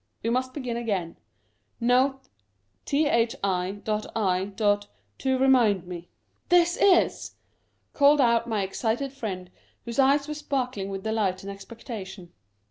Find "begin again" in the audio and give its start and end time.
0.55-1.17